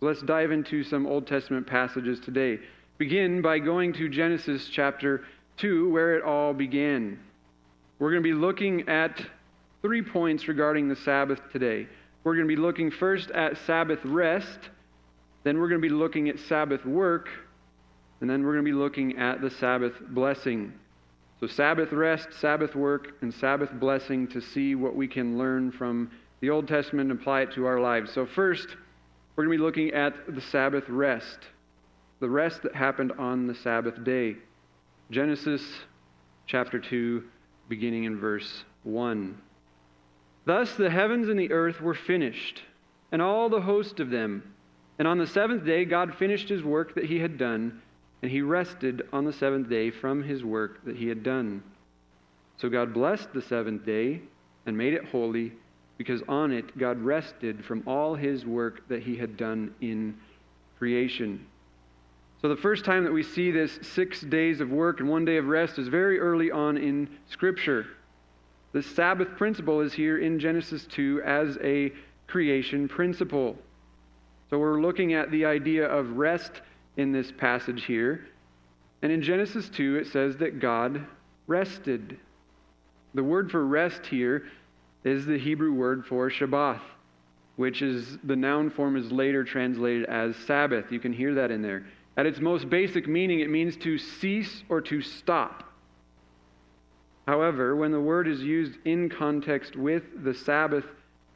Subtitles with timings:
[0.00, 2.60] Let's dive into some Old Testament passages today.
[2.98, 5.24] Begin by going to Genesis chapter
[5.56, 7.18] 2, where it all began.
[7.98, 9.20] We're going to be looking at
[9.82, 11.88] three points regarding the Sabbath today.
[12.22, 14.70] We're going to be looking first at Sabbath rest,
[15.42, 17.28] then we're going to be looking at Sabbath work,
[18.20, 20.72] and then we're going to be looking at the Sabbath blessing.
[21.40, 26.12] So, Sabbath rest, Sabbath work, and Sabbath blessing to see what we can learn from
[26.40, 28.12] the Old Testament and apply it to our lives.
[28.12, 28.68] So, first,
[29.38, 31.38] we're going to be looking at the Sabbath rest,
[32.18, 34.34] the rest that happened on the Sabbath day.
[35.12, 35.62] Genesis
[36.48, 37.22] chapter 2,
[37.68, 39.40] beginning in verse 1.
[40.44, 42.64] Thus the heavens and the earth were finished,
[43.12, 44.42] and all the host of them.
[44.98, 47.80] And on the seventh day, God finished his work that he had done
[48.22, 51.62] and he rested on the seventh day from his work that he had done.
[52.56, 54.20] So God blessed the seventh day
[54.66, 55.52] and made it holy,
[55.98, 60.16] because on it God rested from all his work that he had done in
[60.78, 61.44] creation.
[62.40, 65.36] So the first time that we see this six days of work and one day
[65.36, 67.86] of rest is very early on in Scripture.
[68.72, 71.92] The Sabbath principle is here in Genesis 2 as a
[72.28, 73.56] creation principle.
[74.50, 76.52] So we're looking at the idea of rest
[76.96, 78.26] in this passage here.
[79.02, 81.04] And in Genesis 2, it says that God
[81.48, 82.18] rested.
[83.14, 84.44] The word for rest here
[85.04, 86.80] is the Hebrew word for Shabbath,
[87.56, 90.90] which is the noun form is later translated as Sabbath.
[90.90, 91.86] You can hear that in there.
[92.16, 95.64] At its most basic meaning, it means to cease or to stop.
[97.28, 100.84] However, when the word is used in context with the Sabbath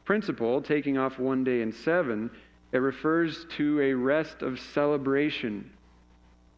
[0.05, 2.29] principle, taking off one day in seven,
[2.71, 5.69] it refers to a rest of celebration.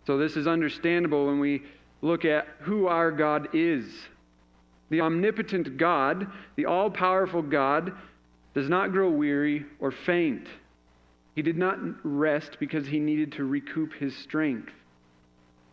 [0.08, 1.64] So, this is understandable when we
[2.02, 3.86] look at who our God is.
[4.90, 7.94] The omnipotent God, the all powerful God,
[8.54, 10.48] does not grow weary or faint.
[11.36, 14.72] He did not rest because he needed to recoup his strength.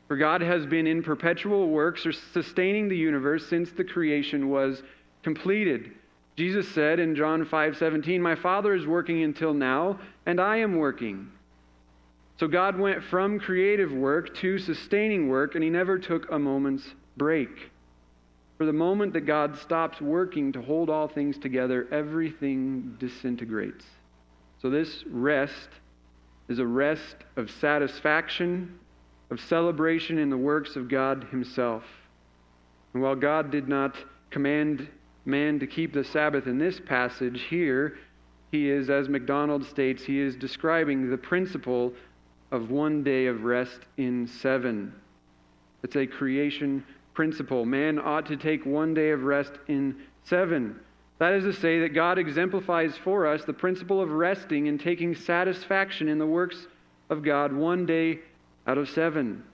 [0.09, 4.83] For God has been in perpetual works or sustaining the universe since the creation was
[5.23, 5.92] completed.
[6.36, 11.31] Jesus said in John 5:17, "My Father is working until now, and I am working."
[12.39, 16.95] So God went from creative work to sustaining work, and he never took a moment's
[17.17, 17.70] break.
[18.62, 23.84] For the moment that God stops working to hold all things together, everything disintegrates.
[24.61, 25.68] So this rest
[26.48, 28.78] is a rest of satisfaction,
[29.33, 31.83] of celebration in the works of God himself.
[32.95, 33.96] And while God did not
[34.30, 34.89] command
[35.24, 37.98] man to keep the Sabbath in this passage here,
[38.52, 41.94] he is, as MacDonald states, he is describing the principle
[42.52, 44.94] of one day of rest in seven.
[45.83, 46.84] It's a creation
[47.14, 47.64] principle.
[47.64, 50.78] Man ought to take one day of rest in seven.
[51.18, 55.14] That is to say, that God exemplifies for us the principle of resting and taking
[55.14, 56.67] satisfaction in the works
[57.11, 58.20] of God one day
[58.67, 59.45] out of seven.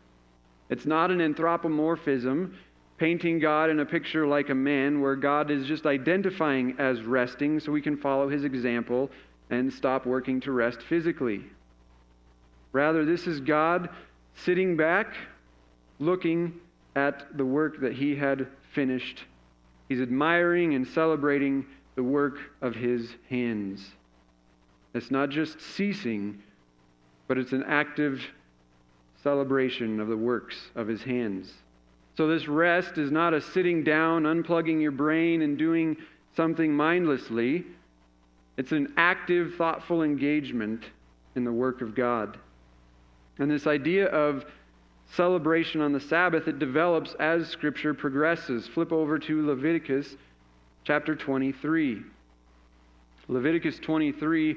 [0.70, 2.56] It's not an anthropomorphism
[2.98, 7.60] painting God in a picture like a man where God is just identifying as resting
[7.60, 9.10] so we can follow his example
[9.50, 11.44] and stop working to rest physically.
[12.72, 13.88] Rather, this is God
[14.34, 15.14] sitting back,
[15.98, 16.60] looking
[16.97, 19.25] at the work that he had finished.
[19.88, 23.84] He's admiring and celebrating the work of his hands.
[24.94, 26.43] It's not just ceasing,
[27.26, 28.22] but it's an active
[29.22, 31.53] celebration of the works of his hands.
[32.16, 35.97] So, this rest is not a sitting down, unplugging your brain, and doing
[36.37, 37.65] something mindlessly.
[38.56, 40.84] It's an active, thoughtful engagement
[41.37, 42.38] in the work of God.
[43.38, 44.44] And this idea of
[45.14, 48.66] celebration on the Sabbath, it develops as Scripture progresses.
[48.66, 50.16] Flip over to Leviticus
[50.84, 52.02] chapter 23.
[53.28, 54.56] Leviticus 23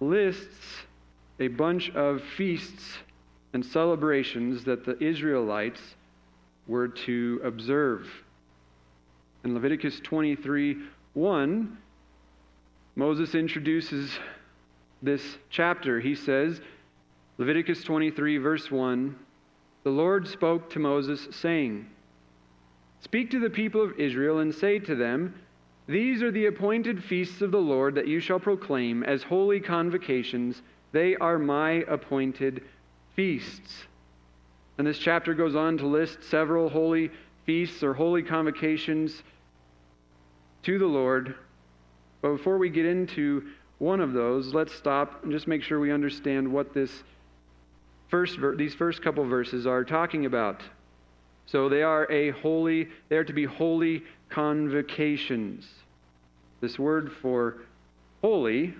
[0.00, 0.84] lists
[1.38, 2.98] a bunch of feasts
[3.52, 5.80] and celebrations that the Israelites
[6.66, 8.08] were to observe.
[9.44, 10.76] In Leviticus 23
[11.14, 11.78] 1,
[12.94, 14.16] Moses introduces
[15.02, 15.98] this chapter.
[15.98, 16.60] He says,
[17.38, 19.16] Leviticus 23, verse 1
[19.82, 21.86] The Lord spoke to Moses, saying,
[23.00, 25.34] Speak to the people of Israel and say to them,
[25.86, 30.62] These are the appointed feasts of the Lord that you shall proclaim as holy convocations.
[30.92, 32.62] They are my appointed
[33.16, 33.84] feasts.
[34.76, 37.10] And this chapter goes on to list several holy
[37.46, 39.22] feasts or holy convocations
[40.62, 41.34] to the Lord.
[42.20, 43.48] But before we get into
[43.78, 47.02] one of those, let's stop and just make sure we understand what this
[48.10, 50.62] first ver- these first couple verses are talking about.
[51.46, 55.68] So they are a holy, they are to be holy convocations.
[56.60, 57.62] This word for
[58.20, 58.74] holy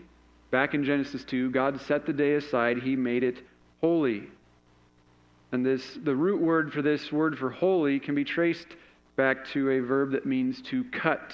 [0.50, 3.38] back in Genesis 2, God set the day aside, He made it
[3.80, 4.28] holy.
[5.52, 8.68] And this, the root word for this word for holy can be traced
[9.16, 11.32] back to a verb that means to cut,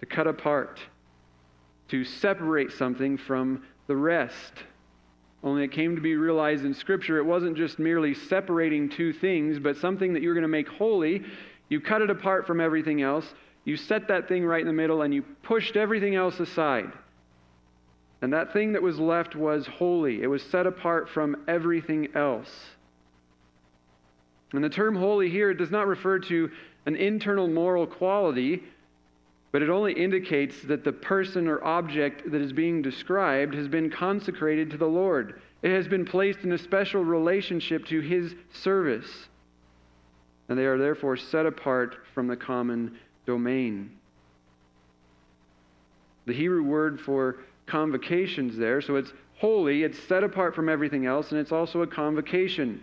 [0.00, 0.80] to cut apart,
[1.88, 4.64] to separate something from the rest.
[5.42, 9.58] Only it came to be realized in Scripture it wasn't just merely separating two things,
[9.58, 11.22] but something that you were going to make holy.
[11.68, 13.26] You cut it apart from everything else.
[13.64, 16.92] You set that thing right in the middle and you pushed everything else aside.
[18.22, 20.22] And that thing that was left was holy.
[20.22, 22.50] It was set apart from everything else.
[24.52, 26.50] And the term holy here does not refer to
[26.86, 28.62] an internal moral quality,
[29.52, 33.90] but it only indicates that the person or object that is being described has been
[33.90, 35.40] consecrated to the Lord.
[35.62, 39.28] It has been placed in a special relationship to His service.
[40.48, 43.90] And they are therefore set apart from the common domain.
[46.26, 51.30] The Hebrew word for convocations there, so it's holy, it's set apart from everything else,
[51.30, 52.82] and it's also a convocation.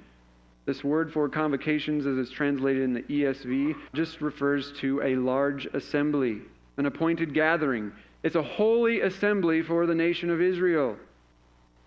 [0.66, 5.66] This word for convocations, as it's translated in the ESV, just refers to a large
[5.68, 6.42] assembly,
[6.78, 7.92] an appointed gathering.
[8.24, 10.98] It's a holy assembly for the nation of Israel.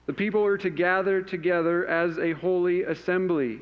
[0.07, 3.61] The people are to gather together as a holy assembly.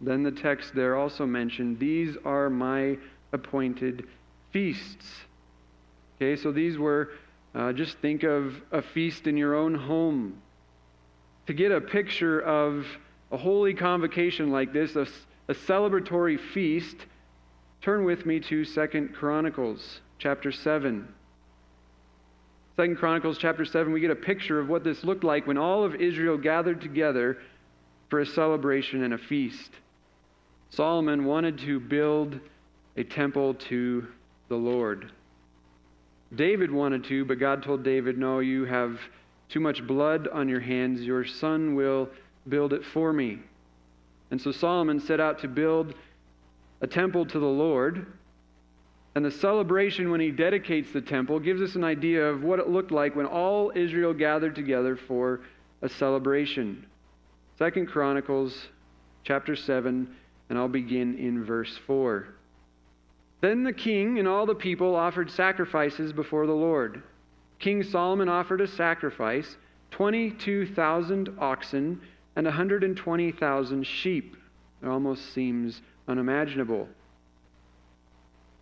[0.00, 2.98] Then the text there also mentioned, These are my
[3.32, 4.06] appointed
[4.52, 5.06] feasts.
[6.16, 7.10] Okay, so these were,
[7.54, 10.40] uh, just think of a feast in your own home.
[11.46, 12.86] To get a picture of
[13.32, 15.06] a holy convocation like this, a,
[15.48, 16.96] a celebratory feast,
[17.86, 21.06] turn with me to Second Chronicles chapter 7.
[22.74, 25.84] Second Chronicles chapter 7, we get a picture of what this looked like when all
[25.84, 27.38] of Israel gathered together
[28.10, 29.70] for a celebration and a feast.
[30.70, 32.40] Solomon wanted to build
[32.96, 34.08] a temple to
[34.48, 35.12] the Lord.
[36.34, 38.98] David wanted to, but God told David, No, you have
[39.48, 41.02] too much blood on your hands.
[41.02, 42.08] Your son will
[42.48, 43.38] build it for me.
[44.32, 45.94] And so Solomon set out to build
[46.80, 48.06] a temple to the Lord.
[49.14, 52.68] And the celebration when he dedicates the temple gives us an idea of what it
[52.68, 55.40] looked like when all Israel gathered together for
[55.82, 56.86] a celebration.
[57.58, 58.68] Second Chronicles
[59.24, 60.08] chapter 7,
[60.50, 62.28] and I'll begin in verse 4.
[63.40, 67.02] Then the king and all the people offered sacrifices before the Lord.
[67.58, 69.56] King Solomon offered a sacrifice
[69.92, 72.00] 22,000 oxen
[72.34, 74.36] and 120,000 sheep.
[74.82, 76.88] It almost seems unimaginable.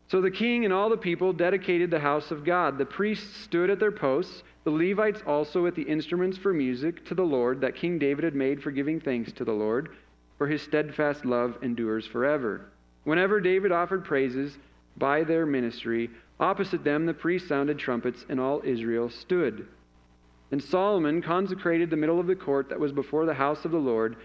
[0.09, 2.79] So the king and all the people dedicated the house of God.
[2.79, 7.15] The priests stood at their posts, the Levites also at the instruments for music to
[7.15, 9.91] the Lord that King David had made for giving thanks to the Lord,
[10.39, 12.67] for his steadfast love endures forever.
[13.05, 14.57] Whenever David offered praises
[14.97, 19.67] by their ministry, opposite them the priests sounded trumpets, and all Israel stood.
[20.51, 23.79] And Solomon consecrated the middle of the court that was before the house of the
[23.79, 24.17] Lord.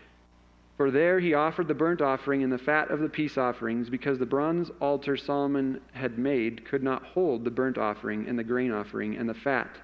[0.80, 4.18] For there he offered the burnt offering and the fat of the peace offerings, because
[4.18, 8.72] the bronze altar Solomon had made could not hold the burnt offering and the grain
[8.72, 9.76] offering and the fat.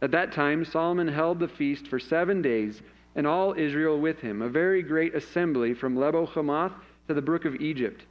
[0.00, 2.80] At that time, Solomon held the feast for seven days,
[3.14, 6.72] and all Israel with him, a very great assembly from Lebo Hamath
[7.06, 8.06] to the brook of Egypt.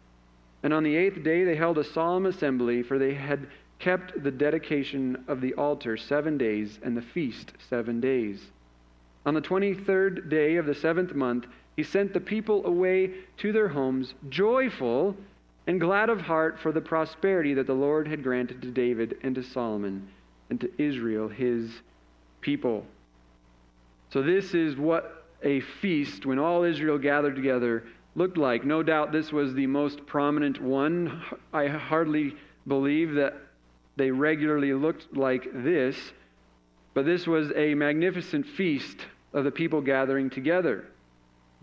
[0.62, 3.48] And on the eighth day they held a solemn assembly, for they had
[3.80, 8.51] kept the dedication of the altar seven days, and the feast seven days.
[9.25, 13.51] On the twenty third day of the seventh month, he sent the people away to
[13.51, 15.15] their homes, joyful
[15.65, 19.33] and glad of heart for the prosperity that the Lord had granted to David and
[19.35, 20.07] to Solomon
[20.49, 21.71] and to Israel, his
[22.42, 22.85] people.
[24.09, 27.83] So, this is what a feast, when all Israel gathered together,
[28.15, 28.63] looked like.
[28.63, 31.23] No doubt this was the most prominent one.
[31.51, 32.35] I hardly
[32.68, 33.35] believe that
[33.95, 35.97] they regularly looked like this,
[36.94, 38.97] but this was a magnificent feast
[39.33, 40.85] of the people gathering together.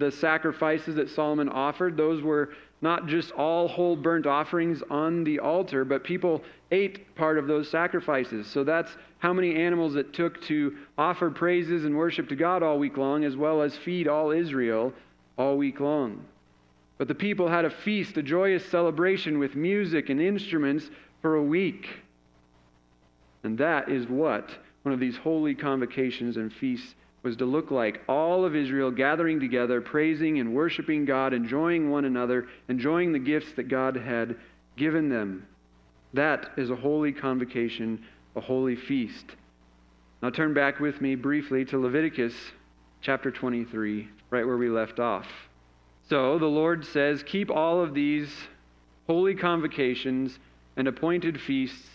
[0.01, 5.39] The sacrifices that Solomon offered, those were not just all whole burnt offerings on the
[5.39, 8.47] altar, but people ate part of those sacrifices.
[8.47, 12.79] So that's how many animals it took to offer praises and worship to God all
[12.79, 14.95] week long, as well as feed all Israel
[15.37, 16.25] all week long.
[16.97, 20.89] But the people had a feast, a joyous celebration with music and instruments
[21.21, 21.87] for a week.
[23.43, 24.49] And that is what
[24.83, 28.01] one of these holy convocations and feasts was to look like.
[28.09, 33.53] All of Israel gathering together, praising and worshiping God, enjoying one another, enjoying the gifts
[33.57, 34.37] that God had
[34.77, 35.47] given them.
[36.15, 39.27] That is a holy convocation, a holy feast.
[40.23, 42.35] Now turn back with me briefly to Leviticus
[43.01, 45.27] chapter 23, right where we left off.
[46.09, 48.31] So the Lord says, Keep all of these
[49.07, 50.39] holy convocations
[50.77, 51.89] and appointed feasts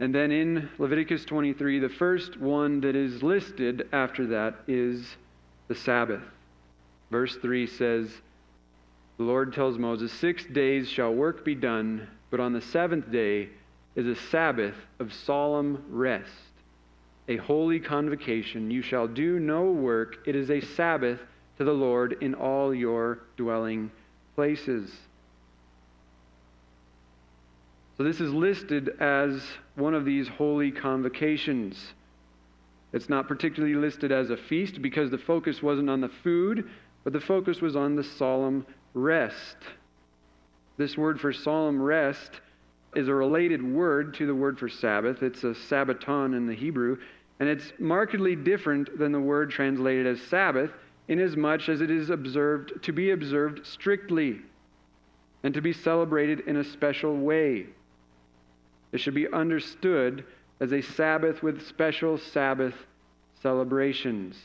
[0.00, 5.16] And then in Leviticus 23, the first one that is listed after that is
[5.68, 6.22] the Sabbath.
[7.10, 8.10] Verse 3 says,
[9.18, 13.50] The Lord tells Moses, Six days shall work be done, but on the seventh day
[13.94, 16.30] is a Sabbath of solemn rest,
[17.28, 18.70] a holy convocation.
[18.70, 20.16] You shall do no work.
[20.26, 21.20] It is a Sabbath
[21.58, 23.90] to the Lord in all your dwelling
[24.34, 24.90] places.
[28.00, 29.42] So this is listed as
[29.74, 31.92] one of these holy convocations.
[32.94, 36.70] It's not particularly listed as a feast because the focus wasn't on the food,
[37.04, 38.64] but the focus was on the solemn
[38.94, 39.58] rest.
[40.78, 42.40] This word for solemn rest
[42.96, 45.22] is a related word to the word for Sabbath.
[45.22, 46.96] It's a sabbaton in the Hebrew,
[47.38, 50.70] and it's markedly different than the word translated as Sabbath,
[51.08, 54.40] inasmuch as it is observed to be observed strictly
[55.42, 57.66] and to be celebrated in a special way.
[58.92, 60.24] It should be understood
[60.60, 62.74] as a Sabbath with special Sabbath
[63.42, 64.36] celebrations.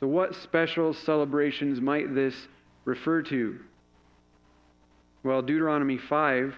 [0.00, 2.34] So, what special celebrations might this
[2.84, 3.58] refer to?
[5.22, 6.54] Well, Deuteronomy 5,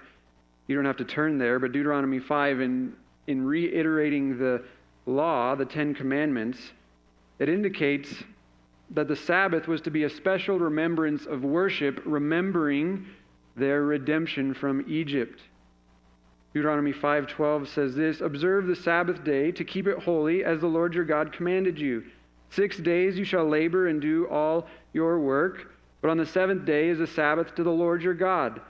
[0.67, 2.93] you don't have to turn there, but Deuteronomy 5, in,
[3.27, 4.63] in reiterating the
[5.07, 6.59] law, the Ten Commandments,
[7.39, 8.13] it indicates
[8.91, 13.07] that the Sabbath was to be a special remembrance of worship, remembering
[13.57, 15.41] their redemption from Egypt.
[16.55, 20.95] Deuteronomy 5:12 says this, "Observe the Sabbath day to keep it holy as the Lord
[20.95, 22.05] your God commanded you.
[22.51, 26.89] 6 days you shall labor and do all your work, but on the seventh day
[26.89, 28.61] is a Sabbath to the Lord your God.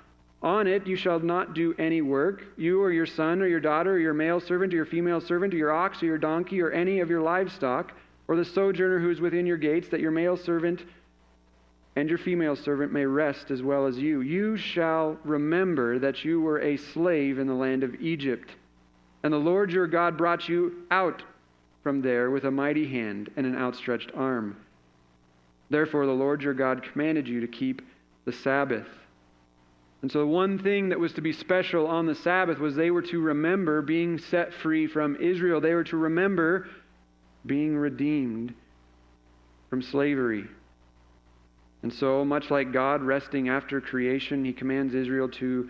[0.42, 3.94] On it you shall not do any work, you or your son or your daughter
[3.94, 6.70] or your male servant or your female servant or your ox or your donkey or
[6.70, 7.92] any of your livestock,
[8.26, 10.85] or the sojourner who is within your gates, that your male servant
[11.99, 14.21] and your female servant may rest as well as you.
[14.21, 18.52] You shall remember that you were a slave in the land of Egypt,
[19.25, 21.25] and the Lord your God brought you out
[21.83, 24.57] from there with a mighty hand and an outstretched arm.
[25.71, 27.83] Therefore, the Lord your God commanded you to keep
[28.26, 28.87] the Sabbath.
[30.00, 32.93] And so, the one thing that was to be special on the Sabbath was they
[32.93, 35.61] were to remember being set free from Israel.
[35.61, 36.69] They were to remember
[37.45, 38.55] being redeemed
[39.69, 40.45] from slavery.
[41.82, 45.68] And so, much like God resting after creation, he commands Israel to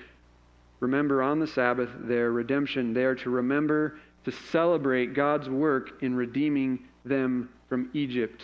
[0.81, 2.95] remember on the Sabbath their redemption.
[2.95, 8.43] They are to remember to celebrate God's work in redeeming them from Egypt.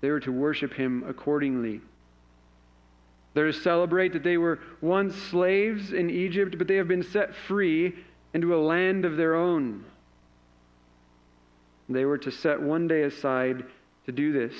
[0.00, 1.80] They were to worship him accordingly.
[3.34, 7.34] They're to celebrate that they were once slaves in Egypt, but they have been set
[7.46, 7.94] free
[8.34, 9.84] into a land of their own.
[11.88, 13.64] They were to set one day aside
[14.06, 14.54] to do this.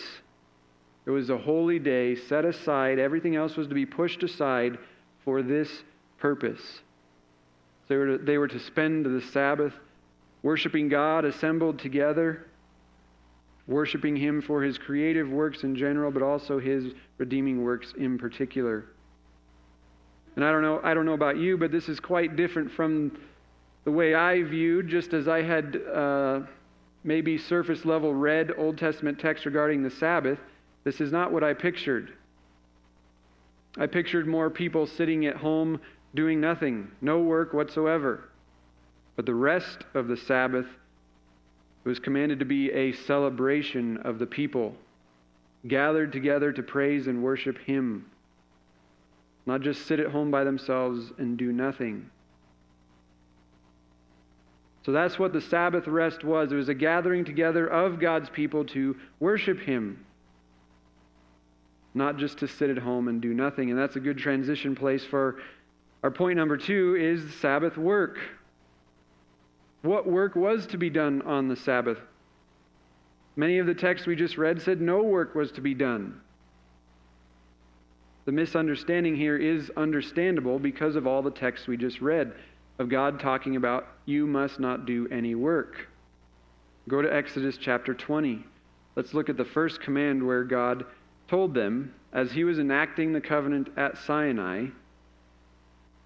[1.06, 2.98] It was a holy day set aside.
[2.98, 4.78] Everything else was to be pushed aside
[5.24, 5.82] for this
[6.18, 6.80] purpose.
[7.88, 9.72] They were to, they were to spend the Sabbath
[10.42, 12.46] worshiping God assembled together,
[13.66, 18.84] worshiping Him for His creative works in general, but also His redeeming works in particular.
[20.36, 23.18] And I don't know, I don't know about you, but this is quite different from
[23.84, 26.40] the way I viewed, just as I had uh,
[27.02, 30.38] maybe surface level read Old Testament text regarding the Sabbath.
[30.84, 32.12] This is not what I pictured.
[33.76, 35.80] I pictured more people sitting at home
[36.14, 38.28] doing nothing, no work whatsoever.
[39.16, 40.66] But the rest of the Sabbath
[41.84, 44.74] was commanded to be a celebration of the people,
[45.68, 48.06] gathered together to praise and worship Him.
[49.46, 52.10] Not just sit at home by themselves and do nothing.
[54.84, 56.50] So that's what the Sabbath rest was.
[56.50, 60.04] It was a gathering together of God's people to worship Him
[61.94, 63.70] not just to sit at home and do nothing.
[63.70, 65.40] And that's a good transition place for
[66.02, 68.18] our point number two is Sabbath work.
[69.82, 71.98] What work was to be done on the Sabbath?
[73.36, 76.20] Many of the texts we just read said no work was to be done.
[78.26, 82.32] The misunderstanding here is understandable because of all the texts we just read
[82.78, 85.88] of God talking about you must not do any work.
[86.88, 88.44] Go to Exodus chapter 20.
[88.96, 90.84] Let's look at the first command where God
[91.30, 94.66] told them as he was enacting the covenant at Sinai,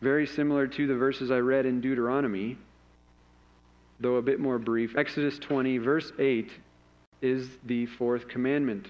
[0.03, 2.59] very similar to the verses I read in Deuteronomy,
[3.99, 4.95] though a bit more brief.
[4.97, 6.53] Exodus 20, verse 8,
[7.23, 8.87] is the fourth commandment.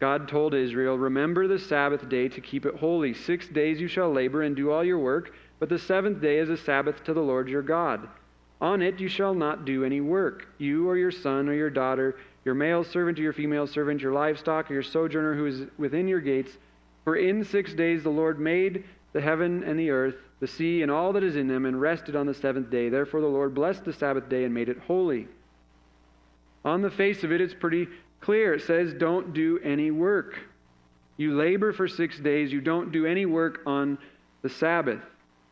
[0.00, 3.14] God told Israel, Remember the Sabbath day to keep it holy.
[3.14, 6.48] Six days you shall labor and do all your work, but the seventh day is
[6.48, 8.08] a Sabbath to the Lord your God.
[8.60, 12.16] On it you shall not do any work, you or your son or your daughter
[12.48, 16.08] your male servant or your female servant, your livestock or your sojourner who is within
[16.08, 16.50] your gates.
[17.04, 20.90] For in six days the Lord made the heaven and the earth, the sea and
[20.90, 22.88] all that is in them, and rested on the seventh day.
[22.88, 25.28] Therefore the Lord blessed the Sabbath day and made it holy.
[26.64, 27.86] On the face of it, it's pretty
[28.22, 28.54] clear.
[28.54, 30.38] It says, Don't do any work.
[31.18, 33.98] You labor for six days, you don't do any work on
[34.40, 35.02] the Sabbath.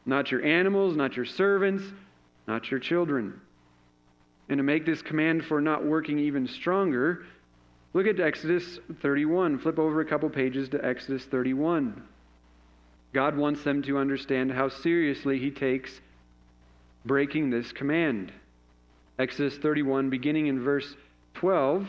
[0.07, 1.85] Not your animals, not your servants,
[2.49, 3.39] not your children.
[4.49, 7.25] And to make this command for not working even stronger,
[7.95, 9.59] look at Exodus 31.
[9.59, 12.03] Flip over a couple pages to Exodus 31.
[13.13, 16.01] God wants them to understand how seriously He takes
[17.05, 18.33] breaking this command.
[19.19, 20.95] Exodus 31, beginning in verse
[21.35, 21.89] 12.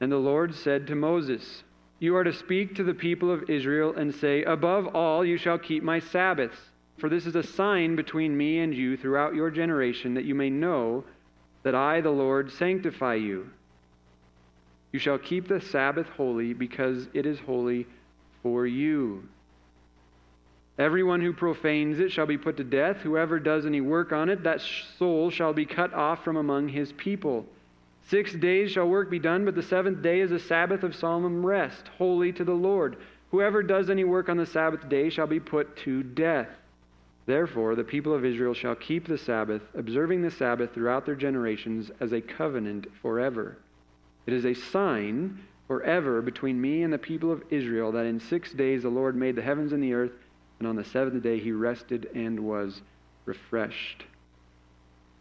[0.00, 1.64] And the Lord said to Moses,
[1.98, 5.58] You are to speak to the people of Israel and say, Above all, you shall
[5.58, 6.56] keep my Sabbaths,
[6.98, 10.50] for this is a sign between me and you throughout your generation, that you may
[10.50, 11.04] know
[11.64, 13.50] that I, the Lord, sanctify you.
[14.92, 17.86] You shall keep the Sabbath holy, because it is holy
[18.42, 19.24] for you.
[20.78, 22.98] Everyone who profanes it shall be put to death.
[22.98, 24.60] Whoever does any work on it, that
[24.98, 27.46] soul shall be cut off from among his people.
[28.08, 31.44] Six days shall work be done, but the seventh day is a Sabbath of solemn
[31.44, 32.96] rest, holy to the Lord.
[33.30, 36.48] Whoever does any work on the Sabbath day shall be put to death.
[37.26, 41.90] Therefore, the people of Israel shall keep the Sabbath, observing the Sabbath throughout their generations
[42.00, 43.56] as a covenant forever.
[44.26, 48.52] It is a sign forever between me and the people of Israel that in six
[48.52, 50.12] days the Lord made the heavens and the earth
[50.58, 52.82] and on the seventh day he rested and was
[53.24, 54.04] refreshed.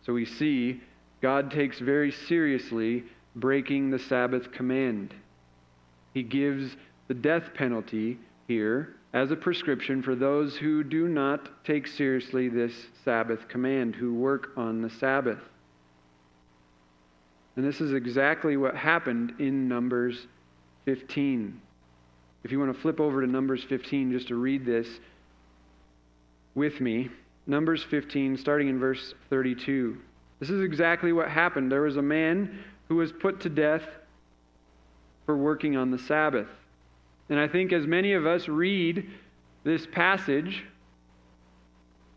[0.05, 0.81] So we see
[1.21, 3.05] God takes very seriously
[3.35, 5.13] breaking the Sabbath command.
[6.13, 6.75] He gives
[7.07, 12.73] the death penalty here as a prescription for those who do not take seriously this
[13.05, 15.39] Sabbath command, who work on the Sabbath.
[17.55, 20.27] And this is exactly what happened in Numbers
[20.85, 21.61] 15.
[22.43, 24.87] If you want to flip over to Numbers 15 just to read this,
[26.55, 27.09] with me.
[27.47, 29.97] Numbers 15, starting in verse 32.
[30.39, 31.71] This is exactly what happened.
[31.71, 33.83] There was a man who was put to death
[35.25, 36.47] for working on the Sabbath.
[37.33, 39.09] And I think as many of us read
[39.63, 40.63] this passage,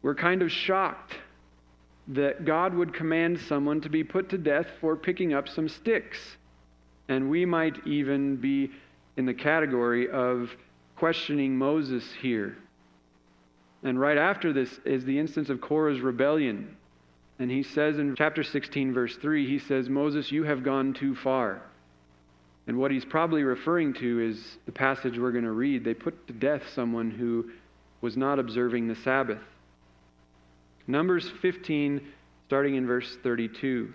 [0.03, 1.15] we're kind of shocked
[2.09, 6.19] that God would command someone to be put to death for picking up some sticks.
[7.09, 8.71] And we might even be
[9.17, 10.51] in the category of
[10.97, 12.59] questioning Moses here.
[13.85, 16.77] And right after this is the instance of Korah's rebellion.
[17.39, 21.15] And he says in chapter 16, verse 3, he says, Moses, you have gone too
[21.15, 21.63] far.
[22.67, 25.85] And what he's probably referring to is the passage we're going to read.
[25.85, 27.51] They put to death someone who
[28.01, 29.43] was not observing the Sabbath.
[30.87, 32.01] Numbers 15,
[32.47, 33.93] starting in verse 32.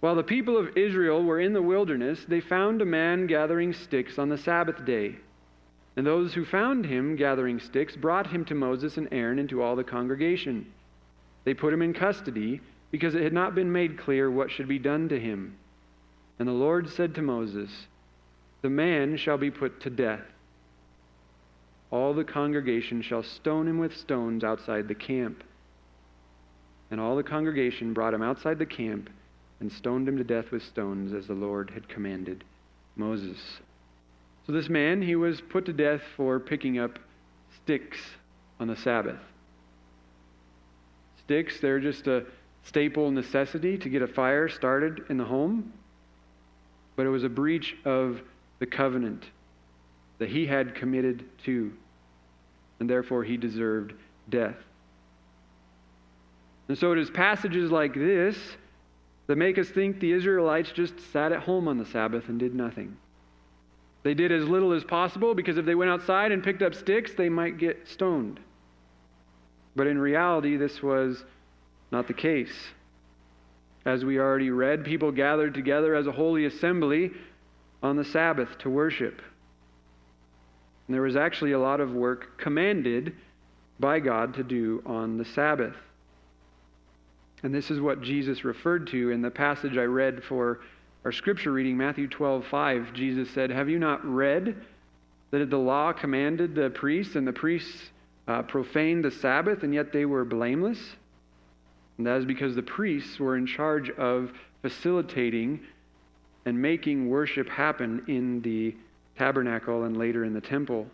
[0.00, 4.18] While the people of Israel were in the wilderness, they found a man gathering sticks
[4.18, 5.16] on the Sabbath day.
[5.96, 9.62] And those who found him gathering sticks brought him to Moses and Aaron and to
[9.62, 10.66] all the congregation.
[11.44, 14.78] They put him in custody because it had not been made clear what should be
[14.78, 15.56] done to him.
[16.38, 17.70] And the Lord said to Moses,
[18.62, 20.24] The man shall be put to death.
[21.90, 25.44] All the congregation shall stone him with stones outside the camp.
[26.90, 29.08] And all the congregation brought him outside the camp
[29.60, 32.44] and stoned him to death with stones as the Lord had commanded
[32.96, 33.38] Moses.
[34.46, 36.98] So this man, he was put to death for picking up
[37.62, 37.98] sticks
[38.60, 39.18] on the Sabbath.
[41.24, 42.24] Sticks, they're just a
[42.62, 45.72] staple necessity to get a fire started in the home.
[46.96, 48.20] But it was a breach of
[48.58, 49.24] the covenant
[50.18, 51.72] that he had committed to,
[52.80, 53.92] and therefore he deserved
[54.28, 54.56] death.
[56.68, 58.36] And so it is passages like this
[59.26, 62.54] that make us think the Israelites just sat at home on the Sabbath and did
[62.54, 62.96] nothing.
[64.02, 67.14] They did as little as possible because if they went outside and picked up sticks,
[67.14, 68.40] they might get stoned.
[69.74, 71.24] But in reality, this was
[71.90, 72.54] not the case.
[73.86, 77.12] As we already read, people gathered together as a holy assembly
[77.84, 79.22] on the Sabbath to worship.
[80.86, 83.14] And there was actually a lot of work commanded
[83.78, 85.76] by God to do on the Sabbath.
[87.44, 90.60] And this is what Jesus referred to in the passage I read for
[91.04, 94.56] our scripture reading, Matthew 12, 5, Jesus said, Have you not read
[95.30, 97.90] that the law commanded the priests, and the priests
[98.26, 100.96] uh, profaned the Sabbath, and yet they were blameless?
[101.98, 104.32] And that is because the priests were in charge of
[104.62, 105.60] facilitating
[106.44, 108.74] and making worship happen in the
[109.18, 110.86] tabernacle and later in the temple.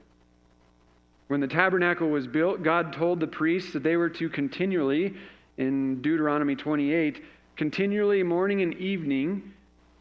[1.28, 5.14] When the tabernacle was built, God told the priests that they were to continually,
[5.58, 7.22] in Deuteronomy 28,
[7.56, 9.52] continually morning and evening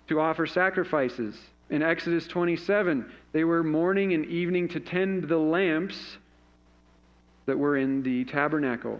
[0.07, 1.37] to offer sacrifices.
[1.69, 6.17] In Exodus 27, they were morning and evening to tend the lamps
[7.45, 8.99] that were in the tabernacle.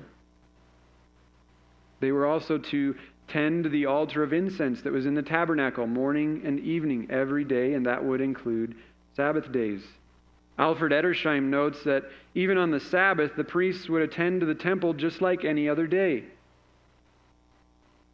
[2.01, 2.95] They were also to
[3.27, 7.73] tend the altar of incense that was in the tabernacle morning and evening every day,
[7.73, 8.75] and that would include
[9.15, 9.81] Sabbath days.
[10.57, 12.03] Alfred Edersheim notes that
[12.35, 15.87] even on the Sabbath, the priests would attend to the temple just like any other
[15.87, 16.25] day.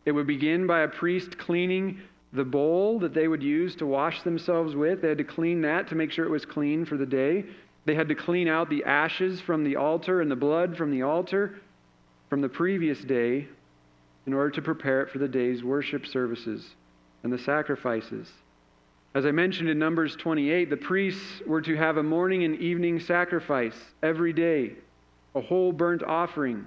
[0.05, 1.99] It would begin by a priest cleaning
[2.33, 5.01] the bowl that they would use to wash themselves with.
[5.01, 7.45] They had to clean that to make sure it was clean for the day.
[7.85, 11.01] They had to clean out the ashes from the altar and the blood from the
[11.01, 11.55] altar
[12.29, 13.47] from the previous day
[14.27, 16.75] in order to prepare it for the day's worship services
[17.23, 18.29] and the sacrifices.
[19.15, 22.99] As I mentioned in Numbers 28, the priests were to have a morning and evening
[22.99, 24.73] sacrifice every day,
[25.33, 26.65] a whole burnt offering.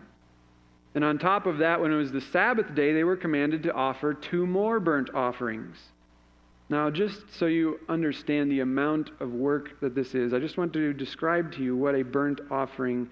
[0.94, 3.73] And on top of that, when it was the Sabbath day, they were commanded to
[3.75, 5.77] offer two more burnt offerings.
[6.70, 10.73] Now, just so you understand the amount of work that this is, I just want
[10.73, 13.11] to describe to you what a burnt offering,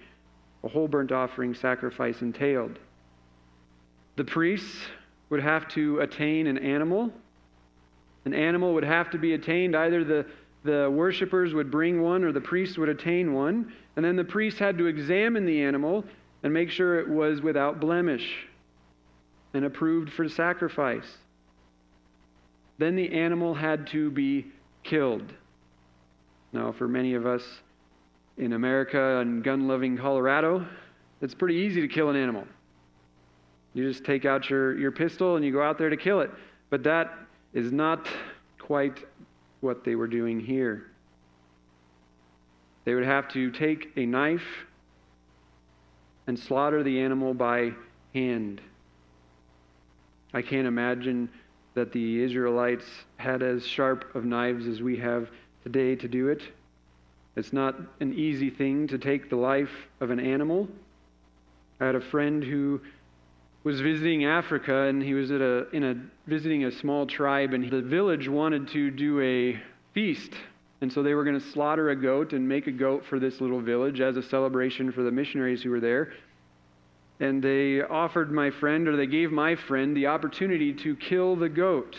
[0.63, 2.79] a whole burnt offering sacrifice entailed.
[4.19, 4.75] The priests
[5.29, 7.09] would have to attain an animal.
[8.25, 9.77] An animal would have to be attained.
[9.77, 10.25] Either the,
[10.65, 13.71] the worshippers would bring one or the priest would attain one.
[13.95, 16.03] And then the priest had to examine the animal
[16.43, 18.45] and make sure it was without blemish
[19.53, 21.07] and approved for sacrifice.
[22.77, 24.47] Then the animal had to be
[24.83, 25.31] killed.
[26.51, 27.43] Now, for many of us
[28.37, 30.67] in America and gun loving Colorado,
[31.21, 32.43] it's pretty easy to kill an animal.
[33.73, 36.31] You just take out your, your pistol and you go out there to kill it.
[36.69, 37.13] But that
[37.53, 38.07] is not
[38.57, 39.05] quite
[39.61, 40.87] what they were doing here.
[42.85, 44.65] They would have to take a knife
[46.27, 47.73] and slaughter the animal by
[48.13, 48.61] hand.
[50.33, 51.29] I can't imagine
[51.73, 52.85] that the Israelites
[53.17, 55.29] had as sharp of knives as we have
[55.63, 56.41] today to do it.
[57.35, 60.67] It's not an easy thing to take the life of an animal.
[61.79, 62.81] I had a friend who
[63.63, 65.95] was visiting Africa, and he was at a, in a,
[66.29, 69.59] visiting a small tribe, and the village wanted to do a
[69.93, 70.33] feast.
[70.81, 73.41] And so they were going to slaughter a goat and make a goat for this
[73.41, 76.13] little village as a celebration for the missionaries who were there.
[77.19, 81.49] And they offered my friend, or they gave my friend, the opportunity to kill the
[81.49, 81.97] goat.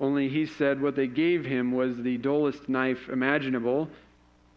[0.00, 3.90] Only he said what they gave him was the dullest knife imaginable,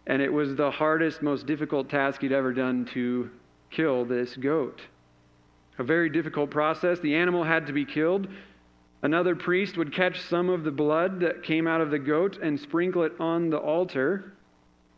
[0.08, 3.30] and it was the hardest, most difficult task he'd ever done to
[3.72, 4.80] kill this goat
[5.82, 7.00] a very difficult process.
[7.00, 8.28] The animal had to be killed.
[9.02, 12.60] Another priest would catch some of the blood that came out of the goat and
[12.60, 14.34] sprinkle it on the altar.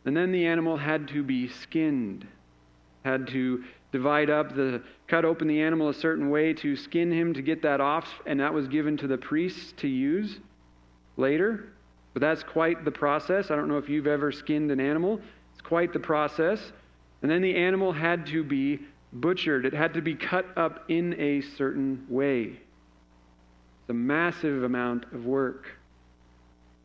[0.06, 2.28] And then the animal had to be skinned,
[3.06, 7.34] had to divide up the cut open the animal a certain way to skin him
[7.34, 10.40] to get that off and that was given to the priests to use
[11.16, 11.70] later
[12.14, 15.62] but that's quite the process i don't know if you've ever skinned an animal it's
[15.62, 16.72] quite the process
[17.22, 18.80] and then the animal had to be
[19.14, 22.60] butchered, it had to be cut up in a certain way.
[23.82, 25.68] It's a massive amount of work.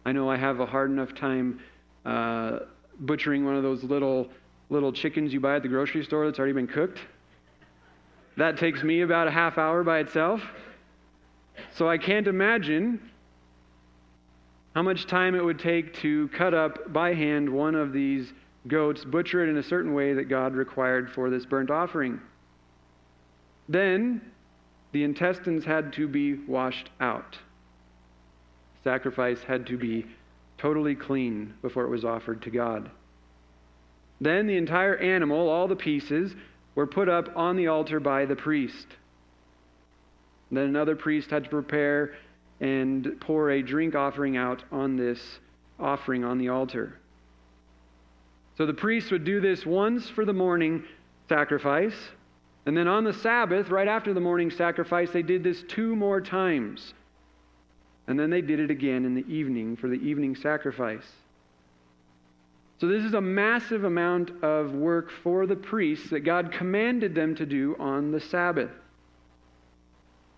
[0.04, 1.60] I know I have a hard enough time
[2.04, 2.60] uh,
[3.00, 4.28] butchering one of those little
[4.70, 6.98] little chickens you buy at the grocery store that's already been cooked.
[8.36, 10.42] That takes me about a half hour by itself.
[11.74, 13.00] So I can't imagine
[14.74, 18.32] how much time it would take to cut up by hand one of these
[18.68, 22.20] goats, butcher it in a certain way that God required for this burnt offering.
[23.68, 24.20] Then
[24.92, 27.38] the intestines had to be washed out.
[28.85, 30.07] Sacrifice had to be
[30.57, 32.90] totally clean before it was offered to God.
[34.20, 36.35] Then the entire animal, all the pieces,
[36.74, 38.87] were put up on the altar by the priest.
[40.50, 42.14] Then another priest had to prepare
[42.61, 45.38] and pour a drink offering out on this
[45.78, 46.98] offering on the altar.
[48.58, 50.82] So the priests would do this once for the morning
[51.28, 51.94] sacrifice.
[52.66, 56.20] And then on the Sabbath, right after the morning sacrifice, they did this two more
[56.20, 56.92] times.
[58.08, 61.06] And then they did it again in the evening for the evening sacrifice.
[62.80, 67.36] So, this is a massive amount of work for the priests that God commanded them
[67.36, 68.70] to do on the Sabbath.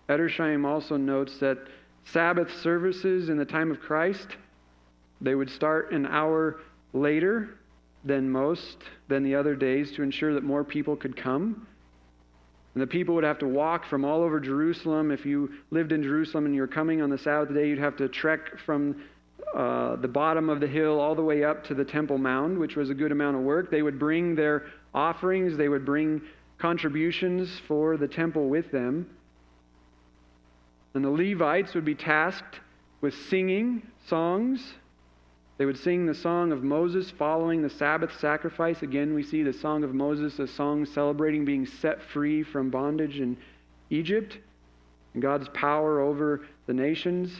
[0.09, 1.57] Edersheim also notes that
[2.05, 4.27] Sabbath services in the time of Christ,
[5.21, 6.59] they would start an hour
[6.93, 7.57] later
[8.03, 11.67] than most, than the other days, to ensure that more people could come.
[12.73, 15.11] And the people would have to walk from all over Jerusalem.
[15.11, 17.97] If you lived in Jerusalem and you were coming on the Sabbath day, you'd have
[17.97, 19.03] to trek from
[19.53, 22.77] uh, the bottom of the hill all the way up to the Temple Mount, which
[22.77, 23.69] was a good amount of work.
[23.69, 26.21] They would bring their offerings, they would bring
[26.57, 29.09] contributions for the temple with them.
[30.93, 32.59] And the Levites would be tasked
[33.01, 34.75] with singing songs
[35.57, 38.81] They would sing the song of Moses following the Sabbath sacrifice.
[38.81, 43.19] Again, we see the song of Moses, a song celebrating being set free from bondage
[43.19, 43.37] in
[43.89, 44.39] Egypt
[45.13, 47.31] and God's power over the nations.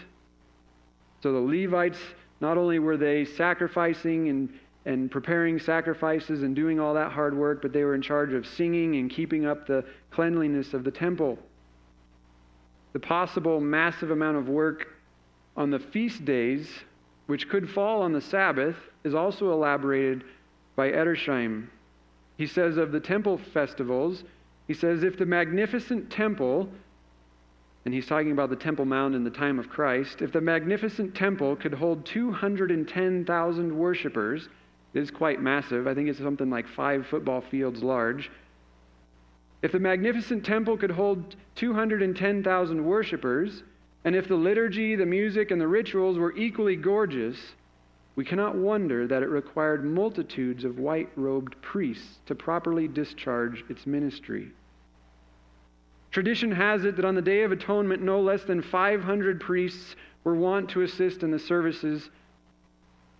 [1.23, 1.99] So the Levites,
[2.41, 4.49] not only were they sacrificing and,
[4.85, 8.45] and preparing sacrifices and doing all that hard work, but they were in charge of
[8.45, 11.39] singing and keeping up the cleanliness of the temple.
[12.93, 14.87] The possible massive amount of work
[15.55, 16.67] on the feast days
[17.31, 20.21] which could fall on the Sabbath, is also elaborated
[20.75, 21.65] by Edersheim.
[22.37, 24.25] He says of the temple festivals,
[24.67, 26.67] he says, if the magnificent temple,
[27.85, 31.15] and he's talking about the Temple Mount in the time of Christ, if the magnificent
[31.15, 34.49] temple could hold 210,000 worshippers,
[34.93, 35.87] it is quite massive.
[35.87, 38.29] I think it's something like five football fields large.
[39.61, 43.63] If the magnificent temple could hold 210,000 worshippers,
[44.03, 47.37] and if the liturgy, the music, and the rituals were equally gorgeous,
[48.15, 53.85] we cannot wonder that it required multitudes of white robed priests to properly discharge its
[53.85, 54.51] ministry.
[56.11, 60.35] Tradition has it that on the Day of Atonement, no less than 500 priests were
[60.35, 62.09] wont to assist in the services.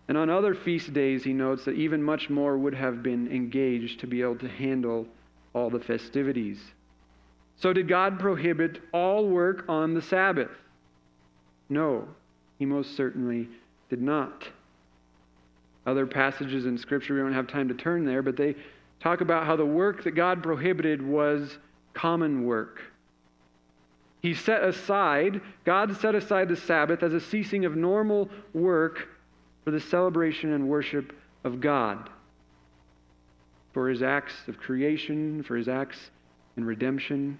[0.09, 4.01] And on other feast days, he notes that even much more would have been engaged
[4.01, 5.07] to be able to handle
[5.53, 6.59] all the festivities.
[7.55, 10.51] So, did God prohibit all work on the Sabbath?
[11.71, 12.05] No,
[12.59, 13.47] he most certainly
[13.89, 14.45] did not.
[15.85, 18.55] Other passages in Scripture, we don't have time to turn there, but they
[18.99, 21.57] talk about how the work that God prohibited was
[21.93, 22.81] common work.
[24.21, 29.07] He set aside, God set aside the Sabbath as a ceasing of normal work
[29.63, 31.13] for the celebration and worship
[31.45, 32.09] of God,
[33.71, 36.11] for his acts of creation, for his acts
[36.57, 37.39] in redemption.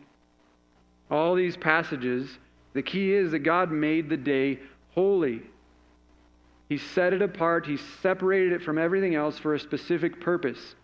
[1.11, 2.39] All these passages
[2.73, 4.59] the key is that God made the day
[4.93, 5.41] holy.
[6.69, 10.75] He set it apart, He separated it from everything else for a specific purpose.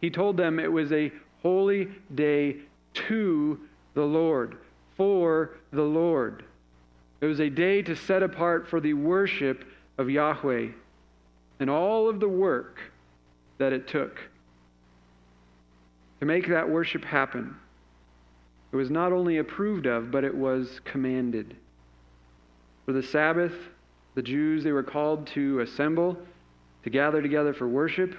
[0.00, 2.56] He told them it was a holy day
[3.08, 3.60] to
[3.94, 4.58] the Lord,
[4.96, 6.44] for the Lord.
[7.20, 9.64] It was a day to set apart for the worship
[9.96, 10.68] of Yahweh
[11.60, 12.80] and all of the work
[13.58, 14.20] that it took
[16.20, 17.56] to make that worship happen.
[18.74, 21.54] It was not only approved of, but it was commanded.
[22.84, 23.54] For the Sabbath,
[24.16, 26.18] the Jews, they were called to assemble,
[26.82, 28.16] to gather together for worship.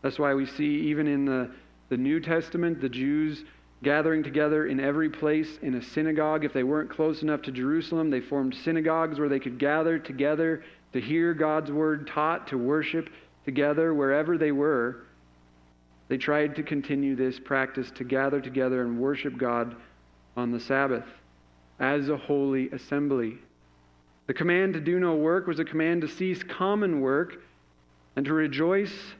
[0.00, 1.50] That's why we see, even in the,
[1.90, 3.44] the New Testament, the Jews
[3.82, 6.46] gathering together in every place in a synagogue.
[6.46, 10.64] If they weren't close enough to Jerusalem, they formed synagogues where they could gather together
[10.94, 13.10] to hear God's word taught, to worship
[13.44, 15.02] together wherever they were.
[16.08, 19.76] They tried to continue this practice to gather together and worship God
[20.36, 21.04] on the Sabbath
[21.78, 23.38] as a holy assembly.
[24.26, 27.36] The command to do no work was a command to cease common work
[28.16, 29.14] and to rejoice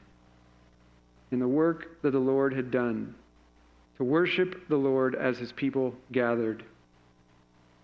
[1.31, 3.13] in the work that the Lord had done,
[3.97, 6.63] to worship the Lord as his people gathered.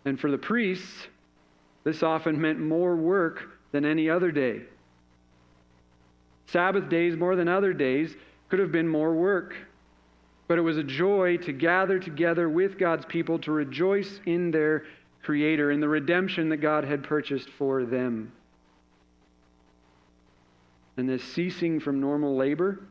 [0.03, 1.07] And for the priests,
[1.83, 4.61] this often meant more work than any other day.
[6.47, 8.15] Sabbath days, more than other days,
[8.49, 9.55] could have been more work.
[10.47, 14.85] But it was a joy to gather together with God's people to rejoice in their
[15.23, 18.31] Creator, in the redemption that God had purchased for them.
[20.97, 22.83] And this ceasing from normal labor,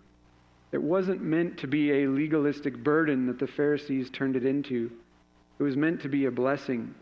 [0.72, 4.90] it wasn't meant to be a legalistic burden that the Pharisees turned it into.
[5.60, 6.92] It was meant to be a blessing.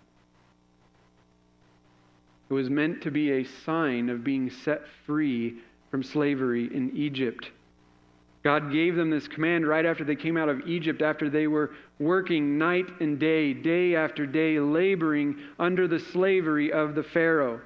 [2.51, 5.57] It was meant to be a sign of being set free
[5.91, 7.51] from slavery in Egypt.
[8.43, 11.71] God gave them this command right after they came out of Egypt, after they were
[12.01, 17.61] working night and day, day after day, laboring under the slavery of the Pharaoh.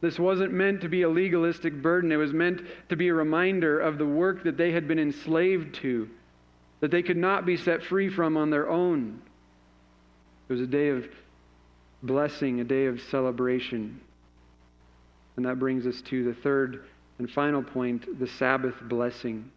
[0.00, 2.10] This wasn't meant to be a legalistic burden.
[2.10, 5.76] It was meant to be a reminder of the work that they had been enslaved
[5.76, 6.08] to,
[6.80, 9.22] that they could not be set free from on their own.
[10.48, 11.06] It was a day of
[12.02, 14.00] blessing, a day of celebration.
[15.36, 16.84] And that brings us to the third
[17.22, 19.48] and final point the Sabbath blessing.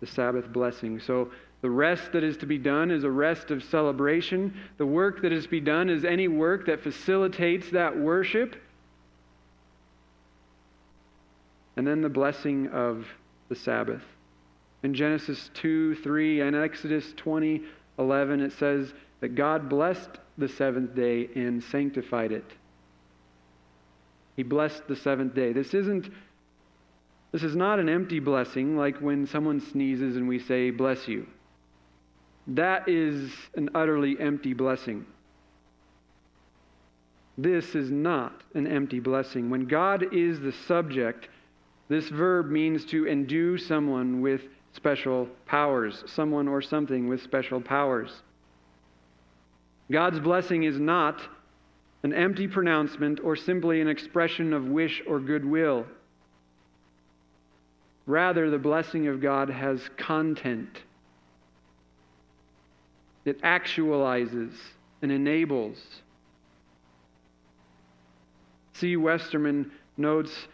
[0.00, 1.00] The Sabbath blessing.
[1.00, 1.30] So,
[1.62, 4.52] the rest that is to be done is a rest of celebration.
[4.76, 8.56] The work that is to be done is any work that facilitates that worship.
[11.76, 13.06] And then the blessing of
[13.48, 14.02] the Sabbath.
[14.82, 17.62] In Genesis 2, 3, and Exodus 20,
[17.98, 22.44] 11, it says that God blessed the seventh day and sanctified it.
[24.36, 25.52] He blessed the seventh day.
[25.52, 26.10] This isn't
[27.32, 31.26] this is not an empty blessing like when someone sneezes and we say, bless you.
[32.46, 35.06] That is an utterly empty blessing.
[37.38, 39.48] This is not an empty blessing.
[39.48, 41.28] When God is the subject,
[41.88, 44.42] this verb means to endue someone with
[44.74, 48.22] special powers, someone or something with special powers.
[49.90, 51.20] God's blessing is not
[52.02, 55.86] an empty pronouncement or simply an expression of wish or goodwill.
[58.06, 60.82] Rather, the blessing of God has content.
[63.24, 64.52] It actualizes
[65.02, 65.78] and enables.
[68.72, 68.96] C.
[68.96, 70.48] Westermann notes,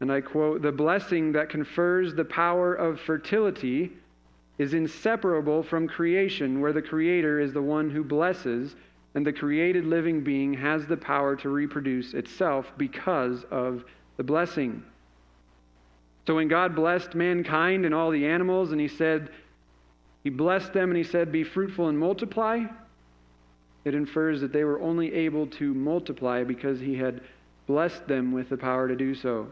[0.00, 3.92] and I quote, the blessing that confers the power of fertility
[4.58, 8.74] is inseparable from creation, where the Creator is the one who blesses,
[9.14, 13.84] and the created living being has the power to reproduce itself because of
[14.16, 14.82] the blessing.
[16.26, 19.30] So when God blessed mankind and all the animals, and He said,
[20.24, 22.64] He blessed them and He said, Be fruitful and multiply,
[23.84, 27.20] it infers that they were only able to multiply because He had
[27.66, 29.46] blessed them with the power to do so.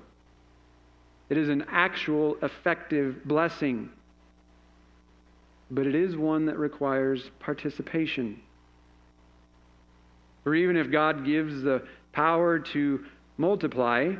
[1.31, 3.89] It is an actual, effective blessing,
[5.71, 8.41] but it is one that requires participation.
[10.45, 11.83] Or even if God gives the
[12.13, 13.05] power to
[13.39, 14.15] multiply,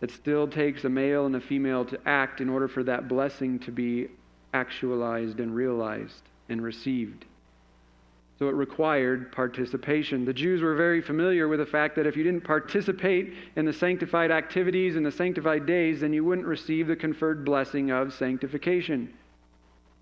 [0.00, 3.58] it still takes a male and a female to act in order for that blessing
[3.60, 4.08] to be
[4.54, 7.26] actualized and realized and received.
[8.38, 10.24] So it required participation.
[10.24, 13.72] The Jews were very familiar with the fact that if you didn't participate in the
[13.72, 19.12] sanctified activities and the sanctified days, then you wouldn't receive the conferred blessing of sanctification.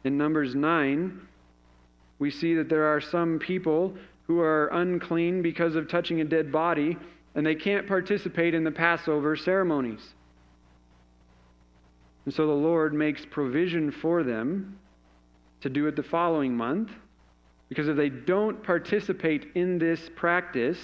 [0.05, 1.21] In Numbers 9,
[2.21, 3.97] we see that there are some people
[4.29, 6.97] who are unclean because of touching a dead body
[7.35, 10.15] and they can't participate in the Passover ceremonies.
[12.25, 14.79] And so the Lord makes provision for them
[15.61, 16.91] to do it the following month,
[17.69, 20.79] because if they don't participate in this practice,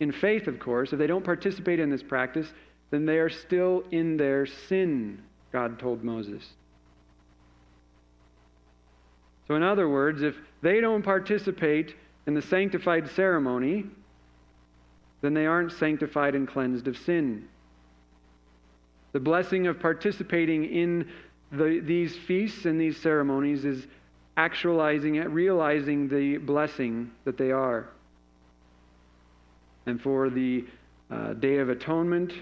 [0.00, 2.52] in faith, of course, if they don't participate in this practice,
[2.90, 5.20] then they are still in their sin,
[5.52, 6.44] God told Moses.
[9.46, 11.94] So, in other words, if they don't participate
[12.26, 13.86] in the sanctified ceremony,
[15.20, 17.48] then they aren't sanctified and cleansed of sin.
[19.12, 21.08] The blessing of participating in
[21.50, 23.86] the, these feasts and these ceremonies is
[24.36, 27.88] actualizing it, realizing the blessing that they are.
[29.86, 30.66] And for the
[31.10, 32.32] uh, Day of Atonement,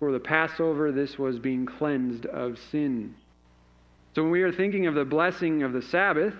[0.00, 3.14] for the Passover, this was being cleansed of sin.
[4.14, 6.34] So when we are thinking of the blessing of the Sabbath,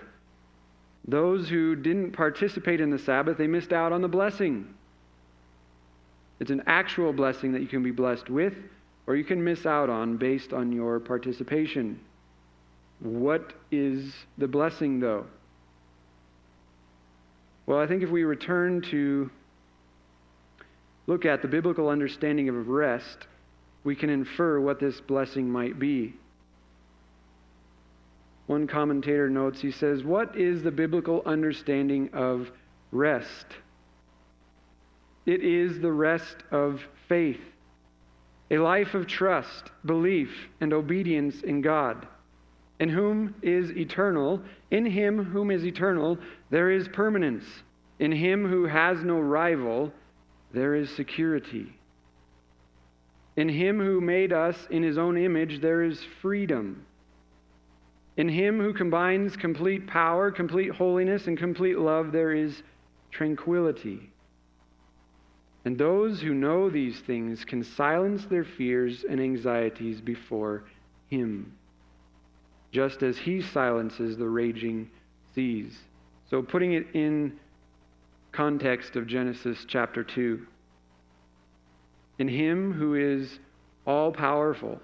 [1.07, 4.73] those who didn't participate in the Sabbath, they missed out on the blessing.
[6.39, 8.53] It's an actual blessing that you can be blessed with
[9.07, 11.99] or you can miss out on based on your participation.
[12.99, 15.25] What is the blessing, though?
[17.65, 19.29] Well, I think if we return to
[21.07, 23.27] look at the biblical understanding of rest,
[23.83, 26.13] we can infer what this blessing might be.
[28.47, 32.51] One commentator notes, he says, What is the biblical understanding of
[32.91, 33.47] rest?
[35.25, 37.41] It is the rest of faith,
[38.51, 40.29] a life of trust, belief,
[40.61, 42.07] and obedience in God,
[42.79, 44.41] in whom is eternal.
[44.69, 46.19] In him whom is eternal,
[46.51, 47.45] there is permanence.
[47.97, 49.91] In him who has no rival,
[50.53, 51.73] there is security.
[53.35, 56.85] In him who made us in his own image, there is freedom.
[58.17, 62.63] In him who combines complete power, complete holiness, and complete love, there is
[63.11, 64.09] tranquility.
[65.65, 70.63] And those who know these things can silence their fears and anxieties before
[71.07, 71.53] him,
[72.71, 74.89] just as he silences the raging
[75.33, 75.77] seas.
[76.29, 77.39] So, putting it in
[78.31, 80.45] context of Genesis chapter 2,
[82.19, 83.39] in him who is
[83.85, 84.79] all powerful,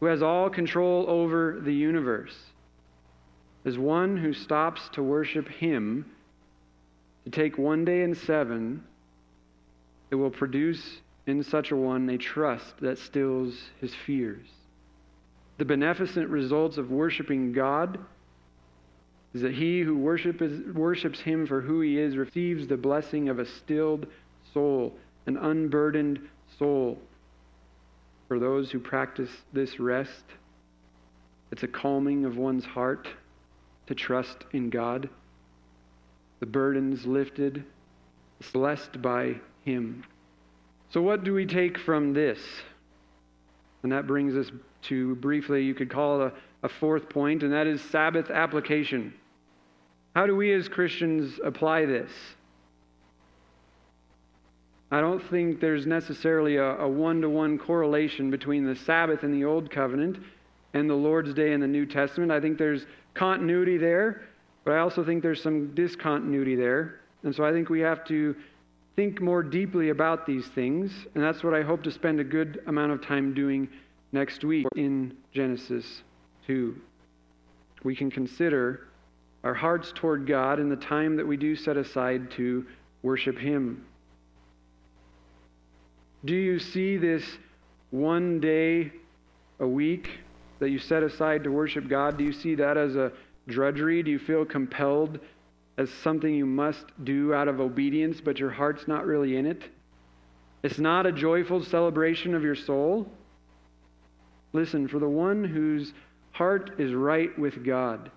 [0.00, 2.36] who has all control over the universe,
[3.64, 6.04] as one who stops to worship him,
[7.24, 8.84] to take one day in seven,
[10.10, 14.46] it will produce in such a one a trust that stills his fears.
[15.58, 17.98] The beneficent results of worshiping God
[19.34, 23.28] is that he who worship is, worships him for who he is receives the blessing
[23.28, 24.06] of a stilled
[24.54, 24.96] soul,
[25.26, 26.20] an unburdened
[26.58, 26.98] soul.
[28.28, 30.24] For those who practice this rest,
[31.52, 33.08] it's a calming of one's heart
[33.86, 35.08] to trust in God.
[36.40, 37.64] The burdens lifted,
[38.52, 40.04] blessed by him.
[40.90, 42.38] So, what do we take from this?
[43.82, 44.50] And that brings us
[44.82, 49.14] to briefly, you could call it a, a fourth point, and that is Sabbath application.
[50.14, 52.10] How do we as Christians apply this?
[54.90, 59.44] I don't think there's necessarily a one to one correlation between the Sabbath in the
[59.44, 60.18] Old Covenant
[60.74, 62.30] and the Lord's Day in the New Testament.
[62.30, 64.22] I think there's continuity there,
[64.64, 67.00] but I also think there's some discontinuity there.
[67.24, 68.36] And so I think we have to
[68.94, 72.62] think more deeply about these things, and that's what I hope to spend a good
[72.66, 73.68] amount of time doing
[74.12, 76.02] next week in Genesis
[76.46, 76.76] 2.
[77.82, 78.86] We can consider
[79.42, 82.64] our hearts toward God in the time that we do set aside to
[83.02, 83.84] worship Him.
[86.26, 87.22] Do you see this
[87.90, 88.90] one day
[89.60, 90.10] a week
[90.58, 92.18] that you set aside to worship God?
[92.18, 93.12] Do you see that as a
[93.46, 94.02] drudgery?
[94.02, 95.20] Do you feel compelled
[95.78, 99.62] as something you must do out of obedience, but your heart's not really in it?
[100.64, 103.06] It's not a joyful celebration of your soul.
[104.52, 105.92] Listen, for the one whose
[106.32, 108.10] heart is right with God,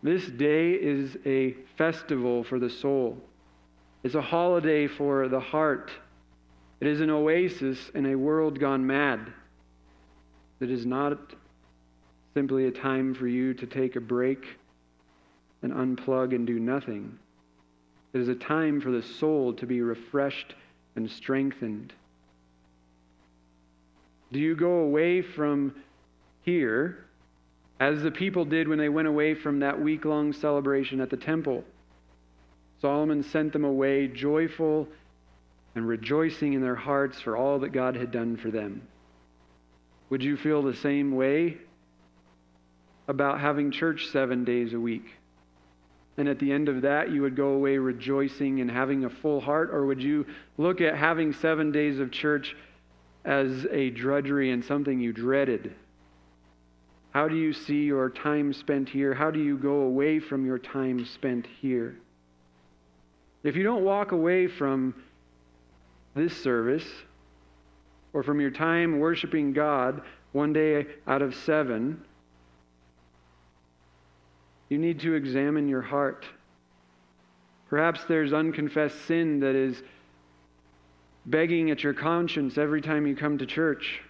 [0.00, 3.18] this day is a festival for the soul.
[4.04, 5.90] It's a holiday for the heart.
[6.80, 9.32] It is an oasis in a world gone mad.
[10.60, 11.18] It is not
[12.34, 14.58] simply a time for you to take a break
[15.62, 17.18] and unplug and do nothing.
[18.12, 20.54] It is a time for the soul to be refreshed
[20.96, 21.92] and strengthened.
[24.32, 25.74] Do you go away from
[26.42, 27.04] here
[27.80, 31.16] as the people did when they went away from that week long celebration at the
[31.16, 31.64] temple?
[32.80, 34.88] Solomon sent them away joyful
[35.74, 38.86] and rejoicing in their hearts for all that God had done for them.
[40.10, 41.56] Would you feel the same way
[43.08, 45.06] about having church seven days a week?
[46.16, 49.40] And at the end of that, you would go away rejoicing and having a full
[49.40, 49.70] heart?
[49.72, 50.26] Or would you
[50.58, 52.54] look at having seven days of church
[53.24, 55.74] as a drudgery and something you dreaded?
[57.10, 59.14] How do you see your time spent here?
[59.14, 61.96] How do you go away from your time spent here?
[63.42, 64.94] If you don't walk away from
[66.14, 66.86] this service
[68.12, 70.02] or from your time worshiping God
[70.32, 72.00] one day out of seven,
[74.68, 76.24] you need to examine your heart.
[77.68, 79.82] Perhaps there's unconfessed sin that is
[81.26, 84.00] begging at your conscience every time you come to church.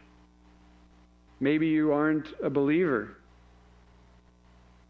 [1.41, 3.17] Maybe you aren't a believer.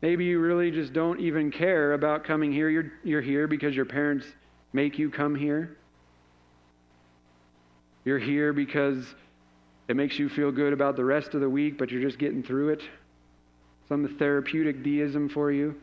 [0.02, 2.68] Maybe you really just don't even care about coming here.
[2.68, 4.26] You're, you're here because your parents
[4.72, 5.76] make you come here.
[8.05, 9.05] You're here because
[9.88, 12.42] it makes you feel good about the rest of the week, but you're just getting
[12.42, 12.82] through it.
[13.88, 15.74] Some therapeutic deism for you.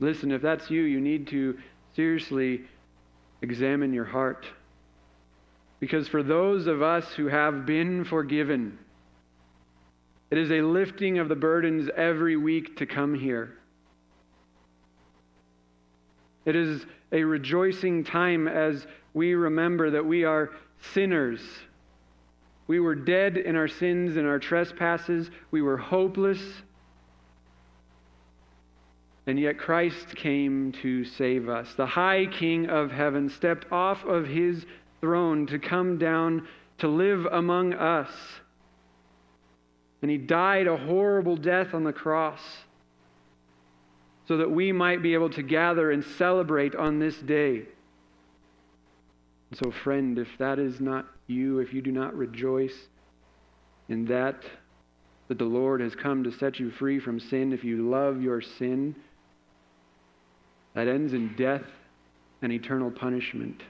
[0.00, 1.58] Listen, if that's you, you need to
[1.94, 2.62] seriously
[3.42, 4.46] examine your heart.
[5.78, 8.78] Because for those of us who have been forgiven,
[10.30, 13.54] it is a lifting of the burdens every week to come here.
[16.44, 20.50] It is a rejoicing time as we remember that we are
[20.92, 21.40] sinners.
[22.66, 25.30] We were dead in our sins and our trespasses.
[25.50, 26.40] We were hopeless.
[29.26, 31.74] And yet Christ came to save us.
[31.74, 34.64] The high King of heaven stepped off of his
[35.00, 36.46] throne to come down
[36.78, 38.10] to live among us.
[40.02, 42.40] And he died a horrible death on the cross
[44.26, 47.64] so that we might be able to gather and celebrate on this day.
[49.52, 52.74] So, friend, if that is not you, if you do not rejoice
[53.88, 54.44] in that,
[55.28, 58.40] that the Lord has come to set you free from sin, if you love your
[58.40, 58.94] sin,
[60.74, 61.64] that ends in death
[62.42, 63.62] and eternal punishment.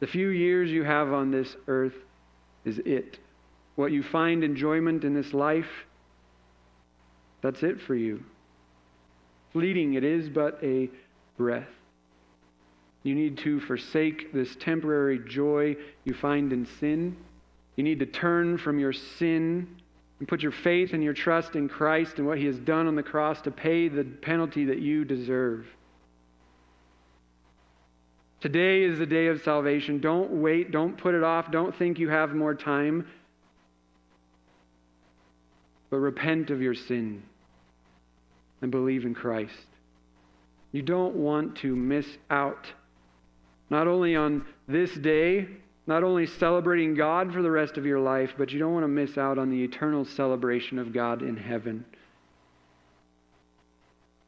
[0.00, 1.94] The few years you have on this earth
[2.64, 3.18] is it.
[3.74, 5.86] What you find enjoyment in this life,
[7.40, 8.22] that's it for you.
[9.52, 10.88] Fleeting it is but a
[11.36, 11.68] breath.
[13.02, 17.16] You need to forsake this temporary joy you find in sin.
[17.76, 19.76] You need to turn from your sin
[20.18, 22.94] and put your faith and your trust in Christ and what He has done on
[22.94, 25.66] the cross to pay the penalty that you deserve.
[28.40, 30.00] Today is the day of salvation.
[30.00, 30.72] Don't wait.
[30.72, 31.50] Don't put it off.
[31.52, 33.06] Don't think you have more time.
[35.90, 37.22] But repent of your sin
[38.60, 39.66] and believe in Christ.
[40.72, 42.66] You don't want to miss out,
[43.72, 45.48] not only on this day,
[45.86, 48.88] not only celebrating God for the rest of your life, but you don't want to
[48.88, 51.82] miss out on the eternal celebration of God in heaven.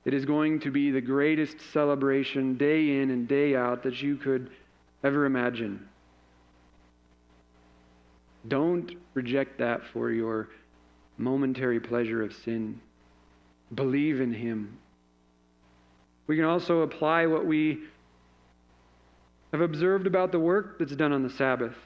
[0.07, 4.17] It is going to be the greatest celebration day in and day out that you
[4.17, 4.51] could
[5.05, 5.87] ever imagine.
[8.49, 10.49] Don't reject that for your
[11.19, 12.81] momentary pleasure of sin.
[13.75, 14.79] Believe in Him.
[16.29, 17.81] We can also apply what we
[19.55, 21.77] have observed about the work that's done on the Sabbath.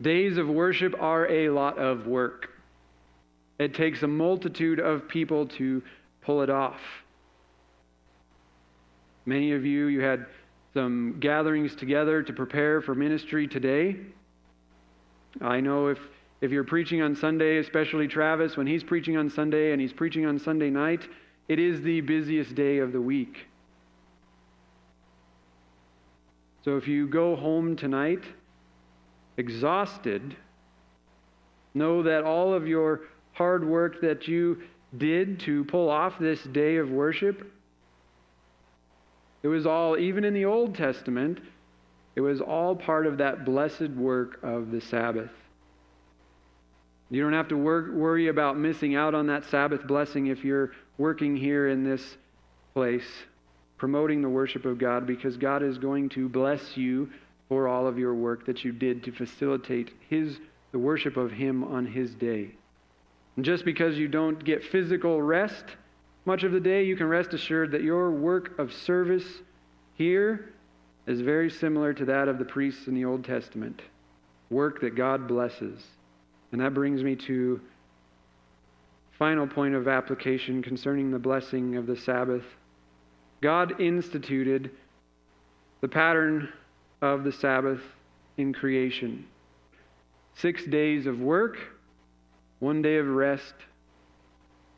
[0.00, 2.48] Days of worship are a lot of work.
[3.58, 5.82] It takes a multitude of people to
[6.20, 6.78] pull it off.
[9.26, 10.26] Many of you, you had
[10.74, 13.96] some gatherings together to prepare for ministry today.
[15.40, 15.98] I know if,
[16.40, 20.24] if you're preaching on Sunday, especially Travis, when he's preaching on Sunday and he's preaching
[20.24, 21.02] on Sunday night,
[21.48, 23.38] it is the busiest day of the week.
[26.64, 28.22] So if you go home tonight
[29.36, 30.36] exhausted,
[31.74, 33.00] know that all of your
[33.32, 34.62] hard work that you
[34.96, 37.50] did to pull off this day of worship,
[39.42, 41.40] it was all, even in the Old Testament,
[42.14, 45.30] it was all part of that blessed work of the Sabbath.
[47.10, 51.36] You don't have to worry about missing out on that Sabbath blessing if you're working
[51.36, 52.16] here in this
[52.72, 53.04] place,
[53.82, 57.10] promoting the worship of God, because God is going to bless you
[57.48, 60.38] for all of your work that you did to facilitate His,
[60.70, 62.52] the worship of Him on His day.
[63.34, 65.64] And just because you don't get physical rest
[66.24, 69.26] much of the day, you can rest assured that your work of service
[69.94, 70.52] here
[71.08, 73.82] is very similar to that of the priests in the Old Testament.
[74.48, 75.82] Work that God blesses.
[76.52, 77.60] And that brings me to
[79.18, 82.44] final point of application concerning the blessing of the Sabbath.
[83.42, 84.70] God instituted
[85.80, 86.48] the pattern
[87.02, 87.80] of the Sabbath
[88.36, 89.26] in creation.
[90.34, 91.58] Six days of work,
[92.60, 93.54] one day of rest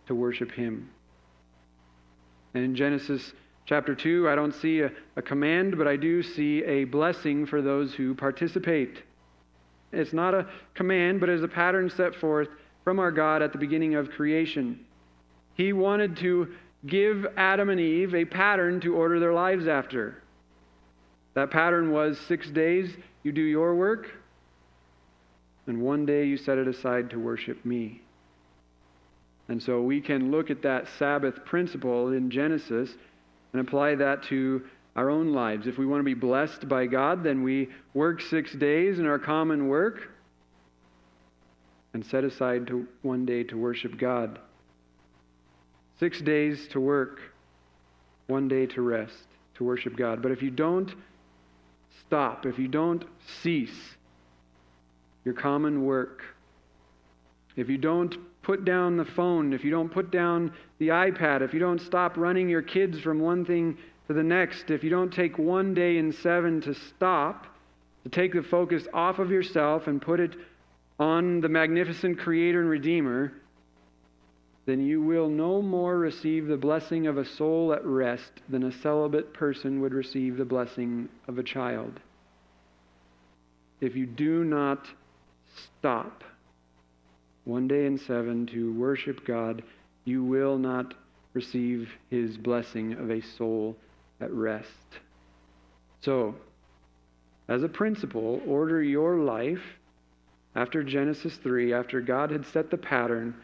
[0.07, 0.91] to worship Him.
[2.55, 3.35] And in Genesis
[3.67, 7.61] chapter 2, I don't see a, a, command, but I do see a blessing for
[7.61, 9.03] those who participate.
[9.93, 12.49] It's not a command, but it is a pattern set forth
[12.83, 14.81] from our God at the beginning of creation.
[15.55, 16.49] He wanted to
[16.87, 20.23] give Adam and Eve a pattern to order their lives after.
[21.35, 24.11] That pattern was six days you do your work,
[25.67, 28.03] and one day you set it aside to worship me.
[29.49, 32.91] And so we can look at that Sabbath principle in Genesis
[33.53, 34.63] and apply that to
[34.97, 35.67] our own lives.
[35.67, 39.19] If we want to be blessed by God, then we work six days in our
[39.19, 40.09] common work
[41.93, 44.39] and set aside to one day to worship God.
[45.99, 47.21] Six days to work,
[48.27, 50.23] one day to rest, to worship God.
[50.23, 50.93] But if you don't
[52.01, 53.05] stop, if you don't
[53.43, 53.95] cease
[55.25, 56.23] your common work,
[57.57, 61.55] if you don't put down the phone, if you don't put down the iPad, if
[61.55, 63.79] you don't stop running your kids from one thing
[64.09, 67.47] to the next, if you don't take one day in seven to stop,
[68.03, 70.35] to take the focus off of yourself and put it
[70.99, 73.33] on the magnificent Creator and Redeemer,
[74.67, 78.73] then you will no more receive the blessing of a soul at rest than a
[78.73, 82.01] celibate person would receive the blessing of a child.
[83.81, 84.89] If you do not
[85.55, 86.25] stop
[87.45, 89.63] one day in seven to worship God,
[90.07, 90.95] you will not
[91.35, 93.77] receive his blessing of a soul
[94.21, 94.69] at rest.
[96.01, 96.35] So,
[97.49, 99.63] as a principle, order your life
[100.55, 103.35] after Genesis 3, after God had set the pattern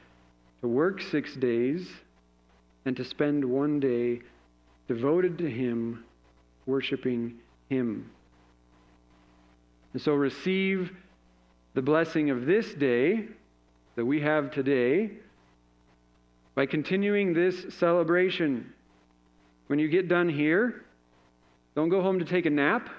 [0.60, 1.88] to work six days
[2.84, 4.20] and to spend one day
[4.88, 6.04] devoted to Him,
[6.66, 7.38] worshiping
[7.68, 8.10] Him.
[9.92, 10.92] And so receive
[11.74, 13.26] the blessing of this day
[13.96, 15.10] that we have today
[16.54, 18.72] by continuing this celebration.
[19.68, 20.84] When you get done here,
[21.74, 22.90] don't go home to take a nap.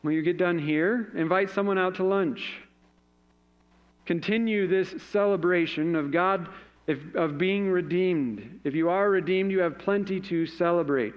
[0.00, 2.54] When you get done here, invite someone out to lunch.
[4.06, 6.48] Continue this celebration of God,
[6.86, 8.60] if, of being redeemed.
[8.64, 11.14] If you are redeemed, you have plenty to celebrate.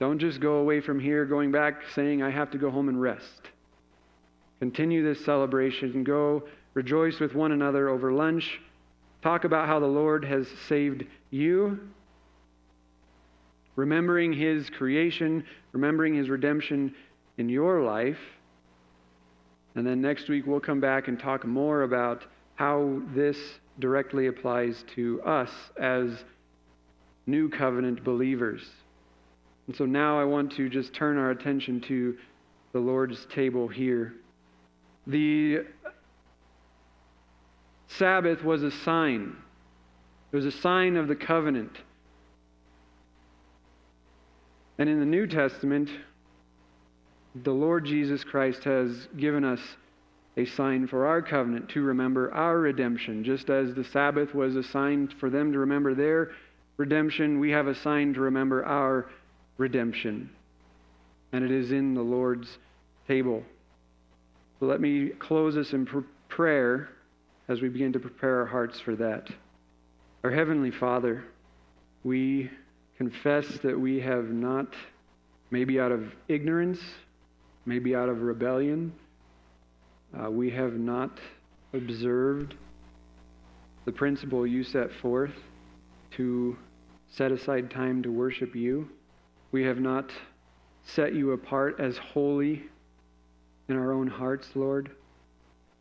[0.00, 3.00] Don't just go away from here going back saying, I have to go home and
[3.00, 3.50] rest.
[4.60, 6.04] Continue this celebration.
[6.04, 8.60] Go rejoice with one another over lunch.
[9.22, 11.78] Talk about how the Lord has saved you.
[13.76, 16.94] Remembering his creation, remembering his redemption
[17.36, 18.18] in your life.
[19.78, 22.24] And then next week we'll come back and talk more about
[22.56, 23.38] how this
[23.78, 26.24] directly applies to us as
[27.28, 28.68] new covenant believers.
[29.68, 32.16] And so now I want to just turn our attention to
[32.72, 34.14] the Lord's table here.
[35.06, 35.58] The
[37.86, 39.36] Sabbath was a sign,
[40.32, 41.78] it was a sign of the covenant.
[44.76, 45.88] And in the New Testament,
[47.34, 49.60] the Lord Jesus Christ has given us
[50.36, 53.24] a sign for our covenant to remember our redemption.
[53.24, 56.30] Just as the Sabbath was a sign for them to remember their
[56.76, 59.10] redemption, we have a sign to remember our
[59.56, 60.30] redemption.
[61.32, 62.58] and it is in the Lord's
[63.06, 63.42] table.
[64.58, 65.98] So let me close this in pr-
[66.28, 66.88] prayer
[67.48, 69.28] as we begin to prepare our hearts for that.
[70.24, 71.24] Our Heavenly Father,
[72.02, 72.50] we
[72.96, 74.74] confess that we have not,
[75.50, 76.80] maybe out of ignorance,
[77.68, 78.90] maybe out of rebellion,
[80.18, 81.20] uh, we have not
[81.74, 82.54] observed
[83.84, 85.34] the principle you set forth
[86.16, 86.56] to
[87.10, 88.88] set aside time to worship you.
[89.52, 90.10] We have not
[90.82, 92.62] set you apart as holy
[93.68, 94.90] in our own hearts, Lord.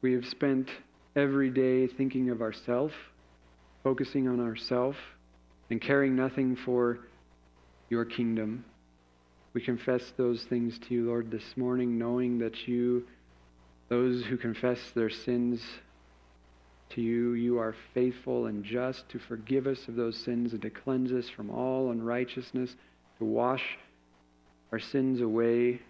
[0.01, 0.69] We have spent
[1.15, 2.91] every day thinking of ourself,
[3.81, 4.95] focusing on ourself,
[5.69, 6.99] and caring nothing for
[7.89, 8.65] your kingdom.
[9.57, 13.07] We confess those things to you, Lord, this morning, knowing that you,
[13.89, 15.63] those who confess their sins
[16.91, 20.69] to you, you are faithful and just to forgive us of those sins and to
[20.69, 22.75] cleanse us from all unrighteousness,
[23.17, 23.63] to wash
[24.71, 25.81] our sins away,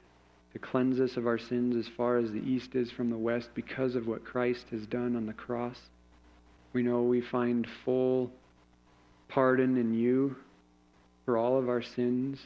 [0.54, 3.50] to cleanse us of our sins as far as the east is from the west
[3.54, 5.78] because of what Christ has done on the cross.
[6.72, 8.32] We know we find full
[9.28, 10.38] pardon in you
[11.26, 12.40] for all of our sins.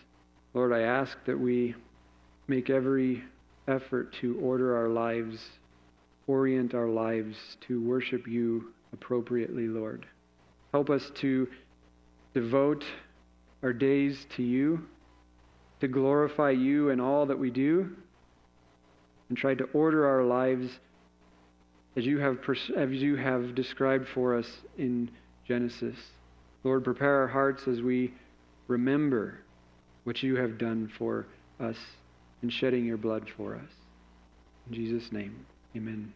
[0.53, 1.75] Lord, I ask that we
[2.47, 3.23] make every
[3.67, 5.39] effort to order our lives,
[6.27, 7.37] orient our lives
[7.67, 10.05] to worship you appropriately, Lord.
[10.71, 11.47] Help us to
[12.33, 12.83] devote
[13.63, 14.85] our days to you
[15.81, 17.89] to glorify you in all that we do
[19.27, 20.79] and try to order our lives
[21.97, 22.37] as you have,
[22.77, 24.47] as you have described for us
[24.77, 25.09] in
[25.47, 25.97] Genesis.
[26.63, 28.13] Lord, prepare our hearts as we
[28.67, 29.39] remember
[30.03, 31.25] what you have done for
[31.59, 31.77] us
[32.41, 33.71] in shedding your blood for us.
[34.67, 35.45] In Jesus' name,
[35.75, 36.13] amen.